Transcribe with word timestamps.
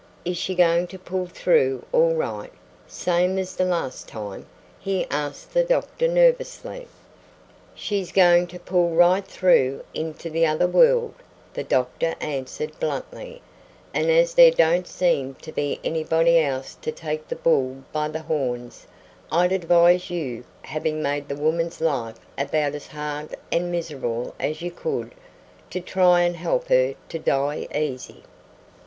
Is 0.25 0.35
she 0.35 0.55
goin' 0.55 0.87
to 0.87 0.97
pull 0.97 1.27
through 1.27 1.85
all 1.91 2.15
right, 2.15 2.51
same 2.87 3.37
as 3.37 3.55
the 3.55 3.65
last 3.65 4.07
time?" 4.07 4.47
he 4.79 5.05
asked 5.11 5.53
the 5.53 5.63
doctor 5.63 6.07
nervously. 6.07 6.87
"She's 7.75 8.11
going 8.11 8.47
to 8.47 8.57
pull 8.57 8.95
right 8.95 9.23
through 9.23 9.83
into 9.93 10.27
the 10.31 10.43
other 10.43 10.65
world," 10.65 11.13
the 11.53 11.61
doctor 11.63 12.15
answered 12.19 12.71
bluntly; 12.79 13.43
"and 13.93 14.09
as 14.09 14.33
there 14.33 14.49
don't 14.49 14.87
seem 14.87 15.35
to 15.35 15.51
be 15.51 15.79
anybody 15.83 16.39
else 16.39 16.73
to 16.81 16.91
take 16.91 17.27
the 17.27 17.35
bull 17.35 17.83
by 17.93 18.07
the 18.07 18.21
horns, 18.23 18.87
I'd 19.31 19.51
advise 19.51 20.09
you, 20.09 20.45
having 20.63 21.03
made 21.03 21.27
the 21.29 21.35
woman's 21.35 21.79
life 21.79 22.17
about 22.39 22.73
as 22.73 22.87
hard 22.87 23.35
and 23.51 23.71
miserable 23.71 24.33
as 24.39 24.63
you 24.63 24.71
could, 24.71 25.13
to 25.69 25.79
try 25.79 26.21
and 26.21 26.37
help 26.37 26.69
her 26.69 26.95
to 27.09 27.19
die 27.19 27.67
easy!" 27.75 28.23